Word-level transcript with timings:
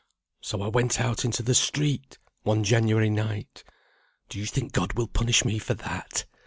So 0.41 0.63
I 0.63 0.67
went 0.67 0.99
out 0.99 1.23
into 1.25 1.43
the 1.43 1.53
street, 1.53 2.17
one 2.41 2.63
January 2.63 3.11
night 3.11 3.63
Do 4.29 4.39
you 4.39 4.47
think 4.47 4.71
God 4.71 4.93
will 4.93 5.07
punish 5.07 5.45
me 5.45 5.59
for 5.59 5.75
that?" 5.75 6.25